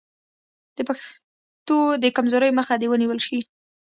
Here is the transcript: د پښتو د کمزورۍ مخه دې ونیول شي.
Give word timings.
د 0.75 0.79
پښتو 0.89 1.77
د 2.03 2.05
کمزورۍ 2.17 2.51
مخه 2.59 2.73
دې 2.81 2.87
ونیول 2.89 3.19
شي. 3.27 3.39